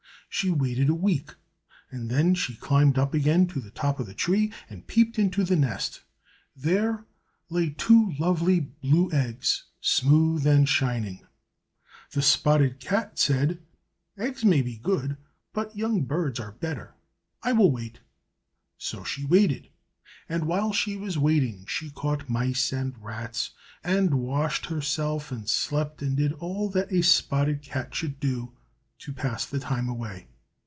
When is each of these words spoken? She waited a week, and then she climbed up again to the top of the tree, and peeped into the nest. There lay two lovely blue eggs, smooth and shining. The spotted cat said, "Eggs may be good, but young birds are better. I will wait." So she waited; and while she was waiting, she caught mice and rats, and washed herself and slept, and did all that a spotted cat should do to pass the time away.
She 0.33 0.49
waited 0.49 0.87
a 0.87 0.95
week, 0.95 1.35
and 1.91 2.09
then 2.09 2.35
she 2.35 2.55
climbed 2.55 2.97
up 2.97 3.13
again 3.13 3.47
to 3.47 3.59
the 3.59 3.69
top 3.69 3.99
of 3.99 4.05
the 4.07 4.13
tree, 4.13 4.53
and 4.69 4.87
peeped 4.87 5.19
into 5.19 5.43
the 5.43 5.57
nest. 5.57 6.03
There 6.55 7.03
lay 7.49 7.71
two 7.71 8.13
lovely 8.17 8.61
blue 8.61 9.11
eggs, 9.11 9.65
smooth 9.81 10.47
and 10.47 10.69
shining. 10.69 11.27
The 12.11 12.21
spotted 12.21 12.79
cat 12.79 13.19
said, 13.19 13.59
"Eggs 14.17 14.45
may 14.45 14.61
be 14.61 14.77
good, 14.77 15.17
but 15.51 15.75
young 15.75 16.03
birds 16.03 16.39
are 16.39 16.53
better. 16.53 16.95
I 17.43 17.51
will 17.51 17.69
wait." 17.69 17.99
So 18.77 19.03
she 19.03 19.25
waited; 19.25 19.67
and 20.29 20.45
while 20.47 20.71
she 20.71 20.95
was 20.95 21.17
waiting, 21.17 21.65
she 21.65 21.89
caught 21.89 22.29
mice 22.29 22.71
and 22.71 22.95
rats, 23.03 23.49
and 23.83 24.13
washed 24.21 24.67
herself 24.67 25.29
and 25.29 25.49
slept, 25.49 26.01
and 26.01 26.15
did 26.15 26.31
all 26.31 26.69
that 26.69 26.89
a 26.93 27.03
spotted 27.03 27.61
cat 27.61 27.93
should 27.93 28.21
do 28.21 28.53
to 29.03 29.11
pass 29.11 29.47
the 29.47 29.57
time 29.57 29.89
away. 29.89 30.27